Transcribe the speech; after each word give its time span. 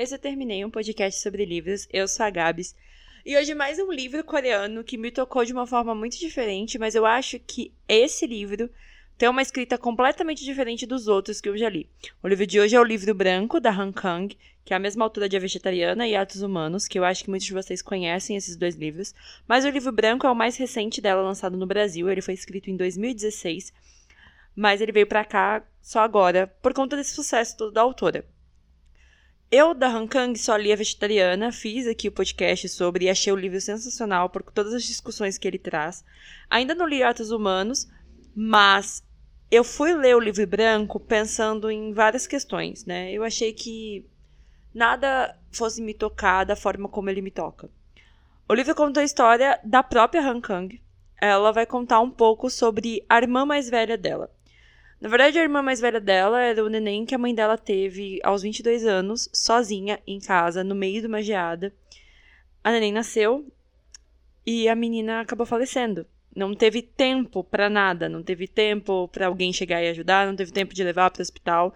esse 0.00 0.14
eu 0.14 0.18
terminei 0.18 0.64
um 0.64 0.70
podcast 0.70 1.20
sobre 1.20 1.44
livros. 1.44 1.86
Eu 1.92 2.08
sou 2.08 2.24
a 2.24 2.30
Gabs. 2.30 2.74
E 3.24 3.36
hoje 3.36 3.54
mais 3.54 3.78
um 3.78 3.92
livro 3.92 4.24
coreano 4.24 4.82
que 4.82 4.96
me 4.96 5.10
tocou 5.10 5.44
de 5.44 5.52
uma 5.52 5.66
forma 5.66 5.94
muito 5.94 6.18
diferente, 6.18 6.78
mas 6.78 6.94
eu 6.94 7.04
acho 7.04 7.38
que 7.38 7.70
esse 7.86 8.26
livro 8.26 8.70
tem 9.18 9.28
uma 9.28 9.42
escrita 9.42 9.76
completamente 9.76 10.42
diferente 10.42 10.86
dos 10.86 11.06
outros 11.06 11.38
que 11.38 11.50
eu 11.50 11.58
já 11.58 11.68
li. 11.68 11.86
O 12.22 12.28
livro 12.28 12.46
de 12.46 12.58
hoje 12.58 12.74
é 12.74 12.80
o 12.80 12.84
livro 12.84 13.12
branco 13.12 13.60
da 13.60 13.70
Han 13.70 13.92
Kang, 13.92 14.34
que 14.64 14.72
é 14.72 14.76
a 14.76 14.80
mesma 14.80 15.04
autora 15.04 15.28
de 15.28 15.36
A 15.36 15.40
Vegetariana 15.40 16.08
e 16.08 16.16
Atos 16.16 16.40
Humanos, 16.40 16.88
que 16.88 16.98
eu 16.98 17.04
acho 17.04 17.22
que 17.22 17.28
muitos 17.28 17.46
de 17.46 17.52
vocês 17.52 17.82
conhecem 17.82 18.38
esses 18.38 18.56
dois 18.56 18.76
livros. 18.76 19.14
Mas 19.46 19.66
o 19.66 19.68
livro 19.68 19.92
branco 19.92 20.26
é 20.26 20.30
o 20.30 20.34
mais 20.34 20.56
recente 20.56 21.02
dela, 21.02 21.20
lançado 21.20 21.58
no 21.58 21.66
Brasil. 21.66 22.08
Ele 22.08 22.22
foi 22.22 22.32
escrito 22.32 22.70
em 22.70 22.76
2016, 22.76 23.70
mas 24.56 24.80
ele 24.80 24.92
veio 24.92 25.06
para 25.06 25.26
cá 25.26 25.62
só 25.82 26.00
agora, 26.00 26.46
por 26.62 26.72
conta 26.72 26.96
desse 26.96 27.12
sucesso 27.12 27.54
todo 27.54 27.70
da 27.70 27.82
autora. 27.82 28.24
Eu, 29.52 29.74
da 29.74 29.88
Han 29.88 30.06
Kang, 30.06 30.38
só 30.38 30.54
li 30.54 30.72
A 30.72 30.76
Vegetariana, 30.76 31.50
fiz 31.50 31.88
aqui 31.88 32.06
o 32.06 32.12
podcast 32.12 32.68
sobre 32.68 33.06
e 33.06 33.10
achei 33.10 33.32
o 33.32 33.36
livro 33.36 33.60
sensacional 33.60 34.30
por 34.30 34.44
todas 34.44 34.72
as 34.72 34.84
discussões 34.84 35.36
que 35.36 35.48
ele 35.48 35.58
traz. 35.58 36.04
Ainda 36.48 36.72
não 36.72 36.86
li 36.86 37.02
Atos 37.02 37.32
Humanos, 37.32 37.88
mas 38.32 39.02
eu 39.50 39.64
fui 39.64 39.92
ler 39.92 40.14
o 40.14 40.20
livro 40.20 40.46
branco 40.46 41.00
pensando 41.00 41.68
em 41.68 41.92
várias 41.92 42.28
questões, 42.28 42.84
né? 42.84 43.12
Eu 43.12 43.24
achei 43.24 43.52
que 43.52 44.06
nada 44.72 45.36
fosse 45.50 45.82
me 45.82 45.94
tocar 45.94 46.44
da 46.44 46.54
forma 46.54 46.88
como 46.88 47.10
ele 47.10 47.20
me 47.20 47.32
toca. 47.32 47.68
O 48.48 48.54
livro 48.54 48.72
conta 48.76 49.00
a 49.00 49.04
história 49.04 49.58
da 49.64 49.82
própria 49.82 50.22
Han 50.22 50.40
Kang. 50.40 50.80
Ela 51.20 51.50
vai 51.50 51.66
contar 51.66 51.98
um 51.98 52.10
pouco 52.10 52.48
sobre 52.48 53.04
a 53.08 53.18
irmã 53.18 53.44
mais 53.44 53.68
velha 53.68 53.98
dela. 53.98 54.30
Na 55.00 55.08
verdade, 55.08 55.38
a 55.38 55.42
irmã 55.42 55.62
mais 55.62 55.80
velha 55.80 56.00
dela 56.00 56.40
era 56.40 56.64
o 56.64 56.68
neném 56.68 57.06
que 57.06 57.14
a 57.14 57.18
mãe 57.18 57.34
dela 57.34 57.56
teve 57.56 58.20
aos 58.22 58.42
22 58.42 58.84
anos, 58.84 59.30
sozinha, 59.32 59.98
em 60.06 60.20
casa, 60.20 60.62
no 60.62 60.74
meio 60.74 61.00
de 61.00 61.06
uma 61.06 61.22
geada. 61.22 61.72
A 62.62 62.70
neném 62.70 62.92
nasceu 62.92 63.46
e 64.44 64.68
a 64.68 64.74
menina 64.74 65.20
acabou 65.20 65.46
falecendo 65.46 66.06
não 66.34 66.54
teve 66.54 66.82
tempo 66.82 67.42
para 67.42 67.68
nada, 67.68 68.08
não 68.08 68.22
teve 68.22 68.46
tempo 68.46 69.08
para 69.08 69.26
alguém 69.26 69.52
chegar 69.52 69.82
e 69.82 69.88
ajudar, 69.88 70.26
não 70.26 70.36
teve 70.36 70.52
tempo 70.52 70.74
de 70.74 70.84
levar 70.84 71.10
para 71.10 71.20
o 71.20 71.22
hospital. 71.22 71.74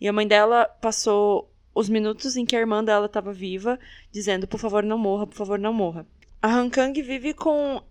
E 0.00 0.06
a 0.06 0.12
mãe 0.12 0.26
dela 0.26 0.64
passou 0.80 1.52
os 1.74 1.88
minutos 1.88 2.36
em 2.36 2.44
que 2.44 2.56
a 2.56 2.60
irmã 2.60 2.82
dela 2.84 3.06
estava 3.06 3.32
viva, 3.32 3.78
dizendo: 4.12 4.46
"Por 4.46 4.58
favor, 4.60 4.82
não 4.82 4.98
morra, 4.98 5.26
por 5.26 5.36
favor, 5.36 5.58
não 5.58 5.72
morra". 5.72 6.06
A 6.40 6.48
Han 6.48 6.70
Kang 6.70 7.00
vive 7.02 7.34
com 7.34 7.82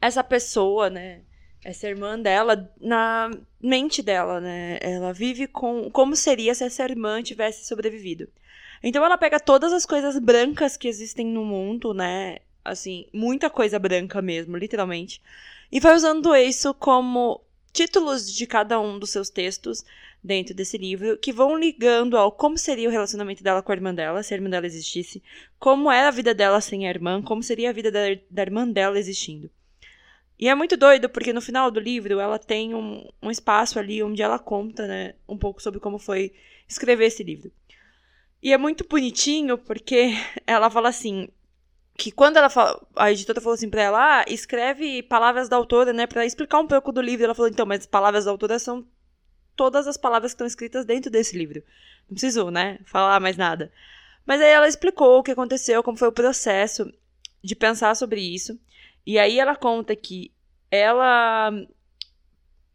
essa 0.00 0.22
pessoa, 0.22 0.90
né? 0.90 1.22
Essa 1.68 1.88
irmã 1.88 2.18
dela 2.18 2.72
na 2.80 3.30
mente 3.60 4.02
dela, 4.02 4.40
né? 4.40 4.78
Ela 4.80 5.12
vive 5.12 5.46
com 5.46 5.90
como 5.90 6.14
seria 6.14 6.54
se 6.54 6.64
essa 6.64 6.84
irmã 6.84 7.22
tivesse 7.22 7.66
sobrevivido. 7.66 8.28
Então 8.82 9.04
ela 9.04 9.18
pega 9.18 9.40
todas 9.40 9.72
as 9.72 9.84
coisas 9.84 10.18
brancas 10.18 10.76
que 10.76 10.86
existem 10.86 11.26
no 11.26 11.44
mundo, 11.44 11.92
né? 11.92 12.38
assim, 12.66 13.06
muita 13.12 13.48
coisa 13.48 13.78
branca 13.78 14.20
mesmo, 14.20 14.56
literalmente. 14.56 15.22
E 15.70 15.80
vai 15.80 15.94
usando 15.94 16.34
isso 16.34 16.74
como 16.74 17.40
títulos 17.72 18.32
de 18.32 18.46
cada 18.46 18.80
um 18.80 18.98
dos 18.98 19.10
seus 19.10 19.30
textos 19.30 19.84
dentro 20.22 20.54
desse 20.54 20.76
livro, 20.76 21.16
que 21.18 21.32
vão 21.32 21.56
ligando 21.56 22.16
ao 22.16 22.32
como 22.32 22.58
seria 22.58 22.88
o 22.88 22.92
relacionamento 22.92 23.44
dela 23.44 23.62
com 23.62 23.70
a 23.70 23.74
irmã 23.74 23.94
dela, 23.94 24.22
se 24.22 24.34
a 24.34 24.36
irmã 24.36 24.50
dela 24.50 24.66
existisse, 24.66 25.22
como 25.58 25.90
era 25.90 26.08
a 26.08 26.10
vida 26.10 26.34
dela 26.34 26.60
sem 26.60 26.86
a 26.86 26.90
irmã, 26.90 27.22
como 27.22 27.42
seria 27.42 27.70
a 27.70 27.72
vida 27.72 27.90
da, 27.90 28.00
da 28.30 28.42
irmã 28.42 28.66
dela 28.66 28.98
existindo. 28.98 29.50
E 30.38 30.48
é 30.48 30.54
muito 30.54 30.76
doido, 30.76 31.08
porque 31.08 31.32
no 31.32 31.40
final 31.40 31.70
do 31.70 31.80
livro 31.80 32.20
ela 32.20 32.38
tem 32.38 32.74
um, 32.74 33.08
um 33.22 33.30
espaço 33.30 33.78
ali 33.78 34.02
onde 34.02 34.20
ela 34.22 34.38
conta, 34.38 34.86
né, 34.86 35.14
um 35.28 35.38
pouco 35.38 35.62
sobre 35.62 35.80
como 35.80 35.98
foi 35.98 36.34
escrever 36.68 37.06
esse 37.06 37.22
livro. 37.22 37.50
E 38.42 38.52
é 38.52 38.58
muito 38.58 38.86
bonitinho 38.86 39.56
porque 39.56 40.12
ela 40.46 40.70
fala 40.70 40.90
assim: 40.90 41.28
que 41.96 42.10
quando 42.12 42.36
ela 42.36 42.50
fala, 42.50 42.80
a 42.94 43.10
editora 43.10 43.40
falou 43.40 43.54
assim 43.54 43.70
pra 43.70 43.82
ela, 43.82 44.20
ah, 44.20 44.24
escreve 44.28 45.02
palavras 45.02 45.48
da 45.48 45.56
autora, 45.56 45.92
né, 45.92 46.06
para 46.06 46.26
explicar 46.26 46.58
um 46.58 46.66
pouco 46.66 46.92
do 46.92 47.00
livro. 47.00 47.24
Ela 47.24 47.34
falou, 47.34 47.50
então, 47.50 47.66
mas 47.66 47.86
palavras 47.86 48.26
da 48.26 48.30
autora 48.30 48.58
são 48.58 48.86
todas 49.56 49.86
as 49.86 49.96
palavras 49.96 50.32
que 50.32 50.34
estão 50.34 50.46
escritas 50.46 50.84
dentro 50.84 51.10
desse 51.10 51.36
livro. 51.36 51.62
Não 52.08 52.14
preciso, 52.14 52.50
né, 52.50 52.78
falar 52.84 53.18
mais 53.20 53.36
nada. 53.36 53.72
Mas 54.26 54.40
aí 54.40 54.50
ela 54.50 54.68
explicou 54.68 55.18
o 55.18 55.22
que 55.22 55.30
aconteceu, 55.30 55.82
como 55.82 55.96
foi 55.96 56.08
o 56.08 56.12
processo 56.12 56.92
de 57.42 57.56
pensar 57.56 57.94
sobre 57.96 58.20
isso. 58.20 58.58
E 59.06 59.18
aí 59.18 59.38
ela 59.38 59.54
conta 59.54 59.94
que 59.94 60.32
ela 60.70 61.52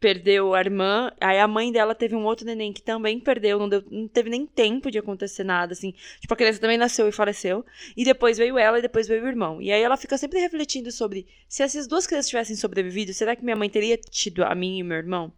perdeu 0.02 0.52
a 0.52 0.58
irmã, 0.58 1.12
aí 1.20 1.38
a 1.38 1.46
mãe 1.46 1.70
dela 1.70 1.94
teve 1.94 2.16
um 2.16 2.24
outro 2.24 2.44
neném 2.44 2.72
que 2.72 2.82
também 2.82 3.20
perdeu, 3.20 3.56
não, 3.56 3.68
deu, 3.68 3.84
não 3.88 4.08
teve 4.08 4.28
nem 4.28 4.44
tempo 4.44 4.90
de 4.90 4.98
acontecer 4.98 5.44
nada, 5.44 5.74
assim. 5.74 5.94
Tipo, 6.18 6.34
a 6.34 6.36
criança 6.36 6.58
também 6.58 6.76
nasceu 6.76 7.08
e 7.08 7.12
faleceu. 7.12 7.64
E 7.96 8.04
depois 8.04 8.36
veio 8.36 8.58
ela 8.58 8.80
e 8.80 8.82
depois 8.82 9.06
veio 9.06 9.22
o 9.22 9.28
irmão. 9.28 9.62
E 9.62 9.70
aí 9.70 9.80
ela 9.80 9.96
fica 9.96 10.18
sempre 10.18 10.40
refletindo 10.40 10.90
sobre 10.90 11.28
se 11.48 11.62
essas 11.62 11.86
duas 11.86 12.04
crianças 12.04 12.28
tivessem 12.28 12.56
sobrevivido, 12.56 13.14
será 13.14 13.36
que 13.36 13.44
minha 13.44 13.54
mãe 13.54 13.70
teria 13.70 13.96
tido 13.96 14.42
a 14.42 14.52
mim 14.56 14.78
e 14.78 14.82
meu 14.82 14.96
irmão? 14.96 15.32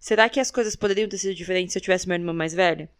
Será 0.00 0.28
que 0.28 0.40
as 0.40 0.50
coisas 0.50 0.74
poderiam 0.74 1.08
ter 1.08 1.18
sido 1.18 1.34
diferentes 1.34 1.72
se 1.72 1.78
eu 1.78 1.82
tivesse 1.82 2.08
minha 2.08 2.18
irmã 2.18 2.32
mais 2.32 2.52
velha? 2.52 2.90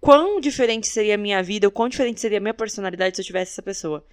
Quão 0.00 0.40
diferente 0.40 0.88
seria 0.88 1.14
a 1.14 1.18
minha 1.18 1.42
vida, 1.42 1.68
ou 1.68 1.70
quão 1.70 1.88
diferente 1.88 2.20
seria 2.20 2.38
a 2.38 2.40
minha 2.40 2.54
personalidade 2.54 3.14
se 3.14 3.22
eu 3.22 3.26
tivesse 3.26 3.52
essa 3.52 3.62
pessoa? 3.62 4.04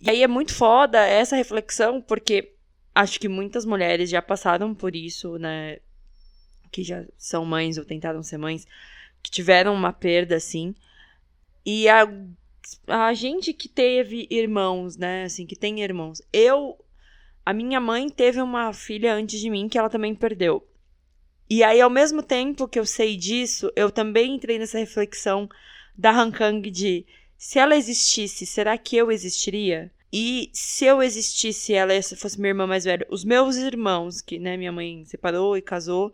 E 0.00 0.10
aí 0.10 0.22
é 0.22 0.28
muito 0.28 0.54
foda 0.54 0.98
essa 1.06 1.36
reflexão, 1.36 2.00
porque 2.00 2.54
acho 2.94 3.18
que 3.18 3.28
muitas 3.28 3.64
mulheres 3.64 4.10
já 4.10 4.20
passaram 4.20 4.74
por 4.74 4.94
isso, 4.94 5.38
né? 5.38 5.78
Que 6.70 6.82
já 6.82 7.04
são 7.16 7.44
mães 7.44 7.78
ou 7.78 7.84
tentaram 7.84 8.22
ser 8.22 8.38
mães, 8.38 8.66
que 9.22 9.30
tiveram 9.30 9.74
uma 9.74 9.92
perda 9.92 10.36
assim. 10.36 10.74
E 11.64 11.88
a, 11.88 12.06
a 12.86 13.12
gente 13.14 13.52
que 13.52 13.68
teve 13.68 14.26
irmãos, 14.30 14.96
né? 14.96 15.24
Assim, 15.24 15.46
que 15.46 15.56
tem 15.56 15.82
irmãos. 15.82 16.22
Eu. 16.32 16.78
A 17.44 17.52
minha 17.52 17.80
mãe 17.80 18.08
teve 18.08 18.42
uma 18.42 18.72
filha 18.72 19.14
antes 19.14 19.40
de 19.40 19.48
mim 19.48 19.68
que 19.68 19.78
ela 19.78 19.88
também 19.88 20.14
perdeu. 20.14 20.66
E 21.48 21.62
aí, 21.62 21.80
ao 21.80 21.88
mesmo 21.88 22.22
tempo 22.22 22.66
que 22.66 22.78
eu 22.78 22.84
sei 22.84 23.16
disso, 23.16 23.70
eu 23.76 23.88
também 23.88 24.34
entrei 24.34 24.58
nessa 24.58 24.78
reflexão 24.78 25.48
da 25.96 26.10
Han 26.10 26.32
Kang 26.32 26.68
de 26.68 27.06
se 27.38 27.58
ela 27.58 27.76
existisse, 27.76 28.46
será 28.46 28.76
que 28.78 28.96
eu 28.96 29.10
existiria? 29.10 29.90
E 30.12 30.50
se 30.52 30.84
eu 30.86 31.02
existisse, 31.02 31.74
ela 31.74 31.92
fosse 32.16 32.38
minha 32.38 32.50
irmã 32.50 32.66
mais 32.66 32.84
velha, 32.84 33.06
os 33.10 33.24
meus 33.24 33.56
irmãos, 33.56 34.20
que, 34.20 34.38
né, 34.38 34.56
minha 34.56 34.72
mãe 34.72 35.04
separou 35.04 35.56
e 35.56 35.62
casou 35.62 36.12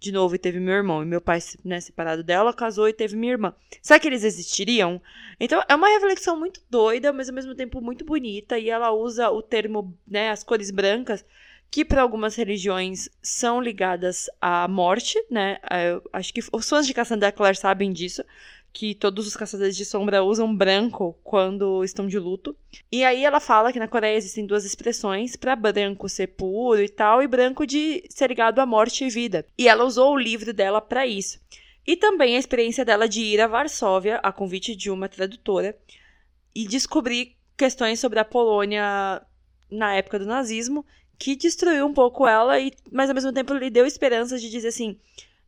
de 0.00 0.12
novo 0.12 0.34
e 0.34 0.38
teve 0.38 0.60
meu 0.60 0.74
irmão, 0.74 1.02
e 1.02 1.06
meu 1.06 1.20
pai, 1.20 1.40
né, 1.64 1.80
separado 1.80 2.22
dela, 2.22 2.52
casou 2.52 2.88
e 2.88 2.92
teve 2.92 3.16
minha 3.16 3.32
irmã. 3.32 3.54
Será 3.82 3.98
que 3.98 4.06
eles 4.06 4.22
existiriam? 4.22 5.00
Então, 5.40 5.62
é 5.68 5.74
uma 5.74 5.88
reflexão 5.88 6.38
muito 6.38 6.60
doida, 6.70 7.12
mas 7.12 7.28
ao 7.28 7.34
mesmo 7.34 7.54
tempo 7.54 7.80
muito 7.80 8.04
bonita, 8.04 8.58
e 8.58 8.70
ela 8.70 8.92
usa 8.92 9.30
o 9.30 9.42
termo, 9.42 9.96
né, 10.06 10.30
as 10.30 10.44
cores 10.44 10.70
brancas, 10.70 11.24
que 11.70 11.84
para 11.84 12.02
algumas 12.02 12.34
religiões 12.34 13.08
são 13.22 13.60
ligadas 13.60 14.26
à 14.40 14.66
morte, 14.66 15.22
né? 15.30 15.58
Eu 15.86 16.02
acho 16.14 16.32
que 16.32 16.40
os 16.50 16.68
fãs 16.68 16.86
de 16.86 16.94
Cassandra 16.94 17.30
Clare 17.30 17.56
sabem 17.56 17.92
disso 17.92 18.24
que 18.72 18.94
todos 18.94 19.26
os 19.26 19.36
caçadores 19.36 19.76
de 19.76 19.84
sombra 19.84 20.22
usam 20.22 20.54
branco 20.54 21.18
quando 21.24 21.82
estão 21.82 22.06
de 22.06 22.18
luto. 22.18 22.56
E 22.92 23.04
aí 23.04 23.24
ela 23.24 23.40
fala 23.40 23.72
que 23.72 23.78
na 23.78 23.88
Coreia 23.88 24.16
existem 24.16 24.46
duas 24.46 24.64
expressões 24.64 25.36
para 25.36 25.56
branco 25.56 26.08
ser 26.08 26.28
puro 26.28 26.82
e 26.82 26.88
tal, 26.88 27.22
e 27.22 27.26
branco 27.26 27.66
de 27.66 28.04
ser 28.08 28.28
ligado 28.28 28.60
à 28.60 28.66
morte 28.66 29.04
e 29.04 29.10
vida. 29.10 29.44
E 29.56 29.68
ela 29.68 29.84
usou 29.84 30.12
o 30.12 30.18
livro 30.18 30.52
dela 30.52 30.80
para 30.80 31.06
isso. 31.06 31.40
E 31.86 31.96
também 31.96 32.36
a 32.36 32.38
experiência 32.38 32.84
dela 32.84 33.08
de 33.08 33.22
ir 33.22 33.40
a 33.40 33.46
Varsóvia, 33.46 34.20
a 34.22 34.30
convite 34.30 34.76
de 34.76 34.90
uma 34.90 35.08
tradutora, 35.08 35.76
e 36.54 36.66
descobrir 36.66 37.34
questões 37.56 37.98
sobre 37.98 38.18
a 38.18 38.24
Polônia 38.24 39.22
na 39.70 39.94
época 39.94 40.18
do 40.18 40.26
nazismo, 40.26 40.84
que 41.18 41.34
destruiu 41.34 41.86
um 41.86 41.92
pouco 41.92 42.26
ela, 42.26 42.60
e, 42.60 42.72
mas 42.92 43.08
ao 43.08 43.14
mesmo 43.14 43.32
tempo 43.32 43.54
lhe 43.54 43.70
deu 43.70 43.86
esperança 43.86 44.38
de 44.38 44.48
dizer 44.48 44.68
assim: 44.68 44.98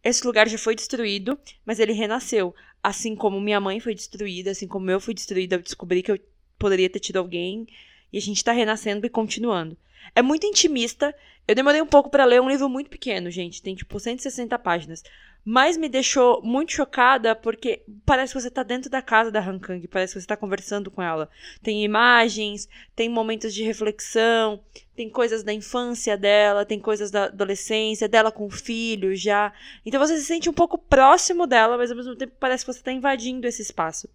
esse 0.02 0.26
lugar 0.26 0.48
já 0.48 0.58
foi 0.58 0.74
destruído, 0.74 1.38
mas 1.64 1.78
ele 1.78 1.92
renasceu. 1.92 2.54
Assim 2.82 3.14
como 3.14 3.40
minha 3.40 3.60
mãe 3.60 3.78
foi 3.80 3.94
destruída, 3.94 4.50
assim 4.50 4.66
como 4.66 4.90
eu 4.90 5.00
fui 5.00 5.12
destruída, 5.12 5.56
eu 5.56 5.62
descobri 5.62 6.02
que 6.02 6.10
eu 6.10 6.18
poderia 6.58 6.88
ter 6.88 7.00
tido 7.00 7.18
alguém. 7.18 7.66
E 8.12 8.18
a 8.18 8.20
gente 8.20 8.42
tá 8.42 8.52
renascendo 8.52 9.06
e 9.06 9.10
continuando. 9.10 9.76
É 10.14 10.22
muito 10.22 10.46
intimista. 10.46 11.14
Eu 11.46 11.54
demorei 11.54 11.80
um 11.80 11.86
pouco 11.86 12.10
para 12.10 12.24
ler 12.24 12.40
um 12.40 12.48
livro 12.48 12.68
muito 12.68 12.90
pequeno, 12.90 13.30
gente. 13.30 13.62
Tem 13.62 13.74
tipo 13.74 13.98
160 14.00 14.58
páginas. 14.58 15.02
Mas 15.44 15.76
me 15.76 15.88
deixou 15.88 16.42
muito 16.42 16.72
chocada 16.72 17.34
porque 17.34 17.82
parece 18.04 18.32
que 18.32 18.40
você 18.40 18.50
tá 18.50 18.62
dentro 18.62 18.90
da 18.90 19.00
casa 19.00 19.30
da 19.30 19.40
Han 19.40 19.58
Kang, 19.58 19.86
parece 19.88 20.12
que 20.12 20.20
você 20.20 20.26
tá 20.26 20.36
conversando 20.36 20.90
com 20.90 21.02
ela. 21.02 21.30
Tem 21.62 21.82
imagens, 21.82 22.68
tem 22.94 23.08
momentos 23.08 23.54
de 23.54 23.62
reflexão, 23.62 24.62
tem 24.94 25.08
coisas 25.08 25.42
da 25.42 25.52
infância 25.52 26.16
dela, 26.16 26.66
tem 26.66 26.78
coisas 26.78 27.10
da 27.10 27.24
adolescência, 27.24 28.08
dela 28.08 28.30
com 28.30 28.46
o 28.46 28.50
filho 28.50 29.16
já. 29.16 29.52
Então 29.84 29.98
você 29.98 30.18
se 30.18 30.24
sente 30.24 30.50
um 30.50 30.52
pouco 30.52 30.76
próximo 30.76 31.46
dela, 31.46 31.78
mas 31.78 31.90
ao 31.90 31.96
mesmo 31.96 32.14
tempo 32.16 32.34
parece 32.38 32.64
que 32.64 32.72
você 32.72 32.82
tá 32.82 32.92
invadindo 32.92 33.46
esse 33.46 33.62
espaço. 33.62 34.08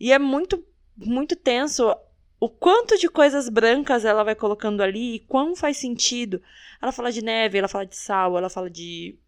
E 0.00 0.10
é 0.10 0.18
muito, 0.18 0.64
muito 0.96 1.36
tenso 1.36 1.94
o 2.38 2.48
quanto 2.48 2.98
de 2.98 3.08
coisas 3.08 3.48
brancas 3.48 4.04
ela 4.04 4.22
vai 4.22 4.34
colocando 4.34 4.82
ali 4.82 5.16
e 5.16 5.20
quão 5.20 5.54
faz 5.54 5.76
sentido. 5.76 6.42
Ela 6.80 6.92
fala 6.92 7.10
de 7.10 7.22
neve, 7.22 7.58
ela 7.58 7.68
fala 7.68 7.86
de 7.86 7.96
sal, 7.96 8.36
ela 8.36 8.50
fala 8.50 8.70
de 8.70 9.18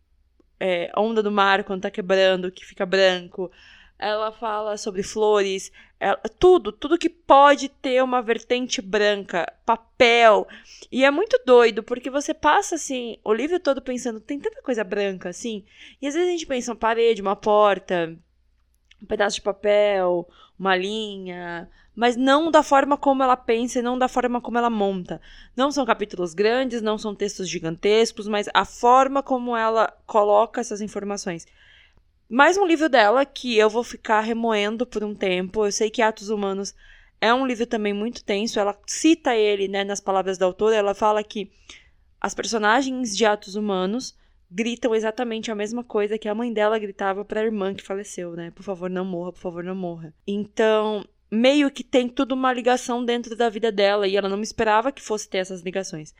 é, 0.61 0.91
onda 0.97 1.23
do 1.23 1.31
mar 1.31 1.65
quando 1.65 1.83
tá 1.83 1.91
quebrando, 1.91 2.51
que 2.51 2.65
fica 2.65 2.85
branco. 2.87 3.51
ela 3.99 4.31
fala 4.31 4.77
sobre 4.77 5.03
flores, 5.03 5.73
ela, 5.99 6.17
tudo, 6.39 6.71
tudo 6.71 6.99
que 6.99 7.09
pode 7.09 7.69
ter 7.69 8.03
uma 8.03 8.23
vertente 8.23 8.81
branca, 8.81 9.53
papel. 9.67 10.47
E 10.91 11.05
é 11.05 11.11
muito 11.11 11.41
doido, 11.45 11.83
porque 11.83 12.09
você 12.09 12.33
passa 12.33 12.77
assim, 12.77 13.19
o 13.25 13.33
livro 13.33 13.59
todo 13.59 13.83
pensando, 13.83 14.21
tem 14.21 14.39
tanta 14.39 14.63
coisa 14.63 14.85
branca 14.85 15.29
assim. 15.29 15.65
E 16.01 16.07
às 16.07 16.15
vezes 16.15 16.29
a 16.29 16.33
gente 16.33 16.47
pensa 16.47 16.71
uma 16.71 16.77
parede, 16.77 17.23
uma 17.23 17.37
porta, 17.37 18.17
um 19.03 19.07
pedaço 19.07 19.37
de 19.37 19.43
papel, 19.43 20.29
uma 20.59 20.77
linha, 20.77 21.69
mas 21.99 22.15
não 22.15 22.49
da 22.49 22.63
forma 22.63 22.97
como 22.97 23.25
ela 23.25 23.37
pensa 23.37 23.81
e 23.81 23.83
não 23.83 23.99
da 23.99 24.07
forma 24.07 24.41
como 24.41 24.57
ela 24.57 24.71
monta. 24.71 25.21
Não 25.57 25.73
são 25.73 25.85
capítulos 25.85 26.33
grandes, 26.33 26.81
não 26.81 26.97
são 26.97 27.13
textos 27.13 27.49
gigantescos, 27.49 28.29
mas 28.29 28.49
a 28.55 28.65
forma 28.65 29.21
como 29.21 29.57
ela 29.57 29.93
coloca 30.07 30.61
essas 30.61 30.81
informações. 30.81 31.45
Mais 32.31 32.57
um 32.57 32.65
livro 32.65 32.89
dela 32.89 33.27
que 33.27 33.59
eu 33.59 33.69
vou 33.69 33.83
ficar 33.83 34.21
remoendo 34.21 34.87
por 34.87 35.03
um 35.03 35.13
tempo. 35.13 35.67
Eu 35.67 35.73
sei 35.73 35.91
que 35.91 36.01
Atos 36.01 36.31
Humanos 36.31 36.73
é 37.21 37.35
um 37.35 37.45
livro 37.45 37.67
também 37.67 37.93
muito 37.93 38.23
tenso. 38.23 38.61
Ela 38.61 38.79
cita 38.87 39.35
ele, 39.35 39.67
né, 39.67 39.83
nas 39.83 40.01
palavras 40.01 40.39
da 40.39 40.47
autora. 40.47 40.77
Ela 40.77 40.95
fala 40.95 41.25
que 41.25 41.51
as 42.21 42.33
personagens 42.33 43.17
de 43.17 43.27
Atos 43.27 43.57
Humanos 43.57 44.17
gritam 44.49 44.95
exatamente 44.95 45.51
a 45.51 45.55
mesma 45.57 45.83
coisa 45.83 46.17
que 46.17 46.29
a 46.29 46.35
mãe 46.35 46.53
dela 46.53 46.79
gritava 46.79 47.25
para 47.25 47.41
a 47.41 47.45
irmã 47.45 47.75
que 47.75 47.83
faleceu, 47.83 48.37
né? 48.37 48.53
Por 48.53 48.63
favor, 48.63 48.89
não 48.89 49.05
morra, 49.05 49.33
por 49.33 49.41
favor, 49.41 49.65
não 49.65 49.75
morra. 49.75 50.15
Então, 50.25 51.05
meio 51.31 51.71
que 51.71 51.85
tem 51.85 52.09
tudo 52.09 52.33
uma 52.33 52.53
ligação 52.53 53.05
dentro 53.05 53.37
da 53.37 53.49
vida 53.49 53.71
dela 53.71 54.07
e 54.07 54.17
ela 54.17 54.29
não 54.29 54.41
esperava 54.41 54.93
que 54.93 55.03
fosse 55.03 55.29
ter 55.29 55.39
essas 55.39 55.63
ligações. 55.63 56.15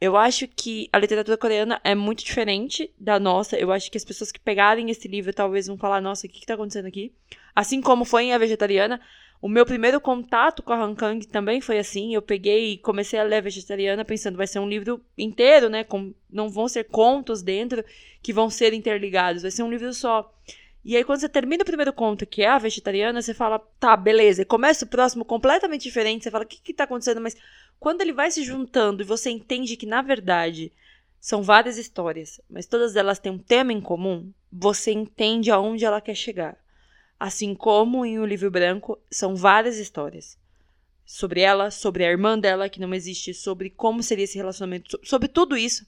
Eu 0.00 0.16
acho 0.16 0.48
que 0.48 0.88
a 0.92 0.98
literatura 0.98 1.36
coreana 1.36 1.78
é 1.84 1.94
muito 1.94 2.24
diferente 2.24 2.90
da 2.98 3.20
nossa. 3.20 3.58
Eu 3.58 3.70
acho 3.70 3.90
que 3.90 3.98
as 3.98 4.04
pessoas 4.04 4.32
que 4.32 4.40
pegarem 4.40 4.90
esse 4.90 5.06
livro 5.06 5.32
talvez 5.32 5.66
vão 5.66 5.76
falar: 5.76 6.00
nossa, 6.00 6.26
o 6.26 6.30
que, 6.30 6.38
está 6.38 6.54
acontecendo 6.54 6.86
aqui? 6.86 7.12
Assim 7.54 7.82
como 7.82 8.06
foi 8.06 8.24
em 8.24 8.32
A 8.32 8.38
Vegetariana. 8.38 9.00
O 9.42 9.48
meu 9.48 9.64
primeiro 9.64 10.00
contato 10.00 10.62
com 10.62 10.72
a 10.72 10.82
Han 10.82 10.94
Kang 10.94 11.26
também 11.26 11.60
foi 11.60 11.78
assim. 11.78 12.14
Eu 12.14 12.22
peguei 12.22 12.72
e 12.72 12.78
comecei 12.78 13.18
a 13.18 13.22
ler 13.22 13.36
a 13.36 13.40
Vegetariana 13.42 14.04
pensando 14.04 14.36
vai 14.36 14.46
ser 14.46 14.58
um 14.58 14.68
livro 14.68 15.02
inteiro, 15.16 15.68
né? 15.68 15.84
Com, 15.84 16.14
não 16.30 16.48
vão 16.48 16.66
ser 16.66 16.84
contos 16.84 17.42
dentro 17.42 17.84
que 18.22 18.32
vão 18.32 18.48
ser 18.48 18.72
interligados. 18.72 19.42
Vai 19.42 19.50
ser 19.50 19.62
um 19.62 19.70
livro 19.70 19.92
só. 19.92 20.34
E 20.84 20.96
aí, 20.96 21.04
quando 21.04 21.20
você 21.20 21.28
termina 21.28 21.62
o 21.62 21.66
primeiro 21.66 21.92
conto, 21.92 22.26
que 22.26 22.42
é 22.42 22.48
a 22.48 22.58
vegetariana, 22.58 23.20
você 23.20 23.34
fala, 23.34 23.58
tá, 23.78 23.96
beleza. 23.96 24.42
E 24.42 24.46
começa 24.46 24.84
o 24.84 24.88
próximo 24.88 25.24
completamente 25.24 25.82
diferente. 25.82 26.24
Você 26.24 26.30
fala, 26.30 26.44
o 26.44 26.46
que 26.46 26.60
que 26.60 26.72
tá 26.72 26.84
acontecendo? 26.84 27.20
Mas 27.20 27.36
quando 27.78 28.00
ele 28.00 28.12
vai 28.12 28.30
se 28.30 28.42
juntando 28.42 29.02
e 29.02 29.06
você 29.06 29.30
entende 29.30 29.76
que, 29.76 29.86
na 29.86 30.00
verdade, 30.00 30.72
são 31.20 31.42
várias 31.42 31.76
histórias, 31.76 32.40
mas 32.48 32.66
todas 32.66 32.96
elas 32.96 33.18
têm 33.18 33.30
um 33.30 33.38
tema 33.38 33.72
em 33.72 33.80
comum, 33.80 34.32
você 34.50 34.90
entende 34.90 35.50
aonde 35.50 35.84
ela 35.84 36.00
quer 36.00 36.14
chegar. 36.14 36.56
Assim 37.18 37.54
como 37.54 38.06
em 38.06 38.18
O 38.18 38.24
Livro 38.24 38.50
Branco, 38.50 38.98
são 39.10 39.36
várias 39.36 39.76
histórias. 39.76 40.38
Sobre 41.04 41.42
ela, 41.42 41.70
sobre 41.70 42.04
a 42.04 42.10
irmã 42.10 42.38
dela, 42.38 42.70
que 42.70 42.80
não 42.80 42.94
existe, 42.94 43.34
sobre 43.34 43.68
como 43.68 44.02
seria 44.02 44.24
esse 44.24 44.38
relacionamento, 44.38 44.98
sobre 45.02 45.28
tudo 45.28 45.56
isso. 45.56 45.86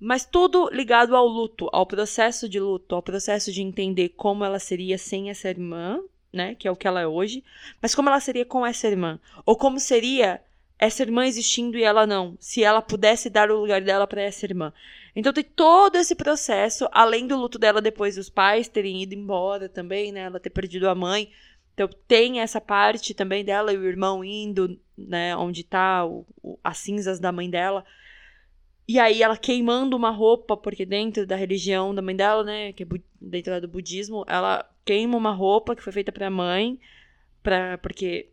Mas 0.00 0.24
tudo 0.24 0.68
ligado 0.70 1.16
ao 1.16 1.26
luto, 1.26 1.68
ao 1.72 1.86
processo 1.86 2.48
de 2.48 2.60
luto, 2.60 2.94
ao 2.94 3.02
processo 3.02 3.52
de 3.52 3.62
entender 3.62 4.10
como 4.10 4.44
ela 4.44 4.58
seria 4.58 4.96
sem 4.96 5.28
essa 5.30 5.48
irmã, 5.48 6.00
né? 6.32 6.54
Que 6.54 6.68
é 6.68 6.70
o 6.70 6.76
que 6.76 6.86
ela 6.86 7.00
é 7.00 7.06
hoje. 7.06 7.42
Mas 7.82 7.94
como 7.94 8.08
ela 8.08 8.20
seria 8.20 8.44
com 8.44 8.64
essa 8.64 8.86
irmã? 8.86 9.18
Ou 9.44 9.56
como 9.56 9.80
seria 9.80 10.40
essa 10.78 11.02
irmã 11.02 11.26
existindo 11.26 11.76
e 11.76 11.82
ela 11.82 12.06
não? 12.06 12.36
Se 12.38 12.62
ela 12.62 12.80
pudesse 12.80 13.28
dar 13.28 13.50
o 13.50 13.60
lugar 13.60 13.80
dela 13.80 14.06
para 14.06 14.22
essa 14.22 14.46
irmã. 14.46 14.72
Então 15.16 15.32
tem 15.32 15.42
todo 15.42 15.96
esse 15.96 16.14
processo, 16.14 16.88
além 16.92 17.26
do 17.26 17.36
luto 17.36 17.58
dela 17.58 17.80
depois 17.80 18.14
dos 18.14 18.30
pais 18.30 18.68
terem 18.68 19.02
ido 19.02 19.14
embora 19.14 19.68
também, 19.68 20.12
né? 20.12 20.20
Ela 20.20 20.38
ter 20.38 20.50
perdido 20.50 20.88
a 20.88 20.94
mãe. 20.94 21.32
Então 21.74 21.88
tem 22.06 22.40
essa 22.40 22.60
parte 22.60 23.14
também 23.14 23.44
dela 23.44 23.72
e 23.72 23.76
o 23.76 23.86
irmão 23.86 24.24
indo, 24.24 24.78
né? 24.96 25.36
Onde 25.36 25.64
tá 25.64 26.04
o, 26.04 26.24
o, 26.40 26.58
as 26.62 26.78
cinzas 26.78 27.18
da 27.18 27.32
mãe 27.32 27.50
dela. 27.50 27.84
E 28.88 28.98
aí 28.98 29.22
ela 29.22 29.36
queimando 29.36 29.94
uma 29.94 30.10
roupa, 30.10 30.56
porque 30.56 30.86
dentro 30.86 31.26
da 31.26 31.36
religião 31.36 31.94
da 31.94 32.00
mãe 32.00 32.16
dela, 32.16 32.42
né, 32.42 32.72
que 32.72 32.84
é 32.84 32.86
dentro 33.20 33.60
do 33.60 33.68
budismo, 33.68 34.24
ela 34.26 34.66
queima 34.82 35.14
uma 35.14 35.30
roupa 35.30 35.76
que 35.76 35.82
foi 35.82 35.92
feita 35.92 36.10
para 36.10 36.28
a 36.28 36.30
mãe, 36.30 36.80
pra, 37.42 37.76
porque 37.78 38.30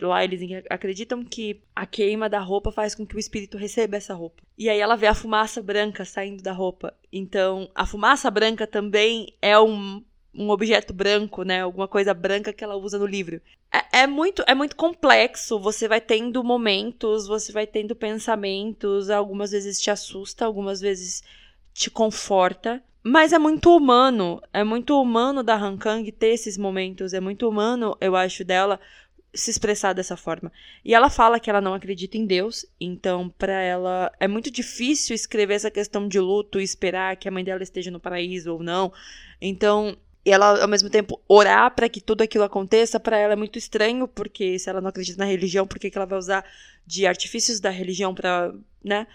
lá 0.00 0.24
eles 0.24 0.40
acreditam 0.70 1.22
que 1.22 1.60
a 1.76 1.84
queima 1.84 2.26
da 2.26 2.38
roupa 2.38 2.72
faz 2.72 2.94
com 2.94 3.06
que 3.06 3.16
o 3.16 3.18
espírito 3.18 3.58
receba 3.58 3.98
essa 3.98 4.14
roupa. 4.14 4.42
E 4.56 4.70
aí 4.70 4.80
ela 4.80 4.96
vê 4.96 5.06
a 5.06 5.14
fumaça 5.14 5.62
branca 5.62 6.06
saindo 6.06 6.42
da 6.42 6.52
roupa. 6.52 6.94
Então, 7.12 7.70
a 7.74 7.84
fumaça 7.84 8.30
branca 8.30 8.66
também 8.66 9.34
é 9.42 9.58
um 9.58 10.02
um 10.38 10.50
objeto 10.50 10.92
branco, 10.92 11.42
né? 11.42 11.62
Alguma 11.62 11.88
coisa 11.88 12.14
branca 12.14 12.52
que 12.52 12.62
ela 12.62 12.76
usa 12.76 12.98
no 12.98 13.06
livro. 13.06 13.40
É, 13.72 14.02
é, 14.02 14.06
muito, 14.06 14.44
é 14.46 14.54
muito 14.54 14.76
complexo. 14.76 15.58
Você 15.58 15.88
vai 15.88 16.00
tendo 16.00 16.44
momentos, 16.44 17.26
você 17.26 17.50
vai 17.50 17.66
tendo 17.66 17.96
pensamentos. 17.96 19.10
Algumas 19.10 19.50
vezes 19.50 19.80
te 19.80 19.90
assusta, 19.90 20.44
algumas 20.44 20.80
vezes 20.80 21.22
te 21.74 21.90
conforta. 21.90 22.82
Mas 23.02 23.32
é 23.32 23.38
muito 23.38 23.74
humano. 23.74 24.40
É 24.52 24.62
muito 24.62 25.00
humano 25.00 25.42
da 25.42 25.56
Han 25.56 25.76
Kang 25.76 26.10
ter 26.12 26.28
esses 26.28 26.56
momentos. 26.56 27.12
É 27.12 27.20
muito 27.20 27.48
humano, 27.48 27.96
eu 28.00 28.14
acho, 28.14 28.44
dela 28.44 28.78
se 29.34 29.50
expressar 29.50 29.92
dessa 29.92 30.16
forma. 30.16 30.50
E 30.84 30.94
ela 30.94 31.10
fala 31.10 31.38
que 31.38 31.50
ela 31.50 31.60
não 31.60 31.74
acredita 31.74 32.16
em 32.16 32.26
Deus, 32.26 32.64
então 32.80 33.28
para 33.28 33.60
ela 33.60 34.10
é 34.18 34.26
muito 34.26 34.50
difícil 34.50 35.14
escrever 35.14 35.54
essa 35.54 35.70
questão 35.70 36.08
de 36.08 36.18
luto 36.18 36.58
e 36.58 36.64
esperar 36.64 37.16
que 37.16 37.28
a 37.28 37.30
mãe 37.30 37.44
dela 37.44 37.62
esteja 37.62 37.90
no 37.90 38.00
paraíso 38.00 38.52
ou 38.52 38.62
não. 38.62 38.92
Então, 39.40 39.96
e 40.24 40.30
ela, 40.30 40.60
ao 40.60 40.68
mesmo 40.68 40.90
tempo, 40.90 41.20
orar 41.28 41.74
para 41.74 41.88
que 41.88 42.00
tudo 42.00 42.22
aquilo 42.22 42.44
aconteça, 42.44 43.00
para 43.00 43.16
ela 43.16 43.32
é 43.32 43.36
muito 43.36 43.58
estranho, 43.58 44.06
porque 44.06 44.58
se 44.58 44.68
ela 44.68 44.80
não 44.80 44.88
acredita 44.88 45.18
na 45.18 45.24
religião, 45.24 45.66
por 45.66 45.78
que, 45.78 45.90
que 45.90 45.96
ela 45.96 46.06
vai 46.06 46.18
usar 46.18 46.44
de 46.86 47.06
artifícios 47.06 47.60
da 47.60 47.70
religião 47.70 48.14
para, 48.14 48.54
né, 48.82 49.06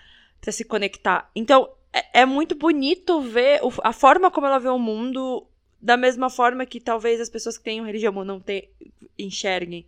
para 0.42 0.52
se 0.52 0.64
conectar? 0.64 1.30
Então, 1.36 1.70
é, 1.92 2.22
é 2.22 2.26
muito 2.26 2.56
bonito 2.56 3.22
ver 3.22 3.62
a 3.84 3.94
forma 3.94 4.32
como 4.32 4.48
ela 4.48 4.60
vê 4.60 4.70
o 4.70 4.80
mundo, 4.80 5.46
da 5.80 5.98
mesma 5.98 6.30
forma 6.30 6.66
que 6.66 6.80
talvez 6.80 7.20
as 7.20 7.30
pessoas 7.30 7.58
que 7.58 7.64
tenham 7.64 7.86
religião 7.86 8.12
não 8.24 8.40
te, 8.40 8.70
enxerguem. 9.20 9.86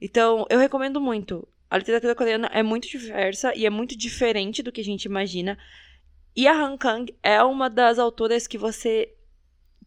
Então, 0.00 0.46
eu 0.48 0.58
recomendo 0.58 1.00
muito. 1.00 1.46
A 1.68 1.78
literatura 1.78 2.14
coreana 2.14 2.48
é 2.52 2.62
muito 2.62 2.88
diversa 2.88 3.52
e 3.54 3.66
é 3.66 3.70
muito 3.70 3.96
diferente 3.96 4.62
do 4.62 4.70
que 4.70 4.80
a 4.80 4.84
gente 4.84 5.04
imagina. 5.04 5.58
E 6.34 6.46
a 6.46 6.52
Han 6.52 6.76
Kang 6.76 7.14
é 7.22 7.42
uma 7.42 7.68
das 7.68 7.98
autoras 7.98 8.46
que 8.46 8.56
você 8.56 9.15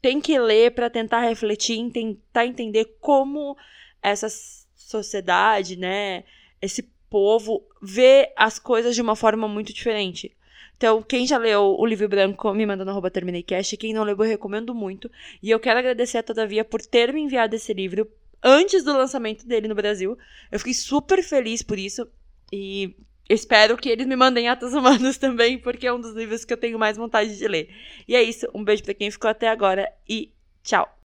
tem 0.02 0.22
que 0.22 0.38
ler 0.40 0.72
para 0.74 0.90
tentar 0.90 1.22
refletir, 1.22 1.90
tentar 1.92 2.46
entender 2.46 2.98
como 3.00 3.58
essa 4.02 4.28
sociedade, 4.76 5.76
né, 5.76 6.24
esse 6.62 6.84
povo 7.10 7.64
vê 7.82 8.32
as 8.36 8.60
coisas 8.60 8.96
de 8.96 9.02
uma 9.02 9.16
forma 9.16 9.48
muito 9.48 9.74
diferente. 9.74 10.36
Então, 10.78 11.02
quem 11.02 11.28
já 11.28 11.38
leu 11.38 11.76
o 11.78 11.86
livro 11.86 12.08
branco, 12.08 12.54
me 12.54 12.66
manda 12.66 12.86
no 12.86 12.92
arroba 12.92 13.12
TermineiCast. 13.12 13.76
Quem 13.76 13.94
não 13.94 14.04
leu, 14.04 14.16
eu 14.16 14.24
recomendo 14.24 14.74
muito. 14.74 15.12
E 15.44 15.50
eu 15.50 15.60
quero 15.60 15.78
agradecer 15.78 16.20
a 16.20 16.24
Todavia 16.24 16.64
por 16.64 16.82
ter 16.82 17.12
me 17.12 17.20
enviado 17.20 17.54
esse 17.54 17.74
livro 17.74 18.10
antes 18.42 18.82
do 18.82 18.94
lançamento 18.94 19.46
dele 19.46 19.68
no 19.68 19.76
Brasil. 19.76 20.18
Eu 20.50 20.58
fiquei 20.58 20.74
super 20.74 21.22
feliz 21.22 21.62
por 21.62 21.78
isso. 21.78 22.08
E 22.52 22.96
espero 23.30 23.78
que 23.78 23.90
eles 23.90 24.08
me 24.08 24.16
mandem 24.16 24.50
Atos 24.50 24.74
Humanos 24.74 25.18
também, 25.20 25.58
porque 25.58 25.88
é 25.88 25.94
um 25.94 26.02
dos 26.02 26.16
livros 26.16 26.44
que 26.44 26.52
eu 26.52 26.58
tenho 26.58 26.80
mais 26.80 26.98
vontade 26.98 27.38
de 27.38 27.48
ler. 27.48 27.70
E 28.08 28.16
é 28.16 28.22
isso, 28.24 28.48
um 28.54 28.64
beijo 28.64 28.84
para 28.84 28.94
quem 28.94 29.12
ficou 29.12 29.30
até 29.30 29.48
agora 29.48 29.90
e 30.08 30.34
tchau! 30.64 30.99